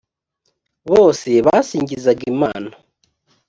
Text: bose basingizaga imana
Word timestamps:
bose 0.91 1.29
basingizaga 1.45 2.23
imana 2.33 2.71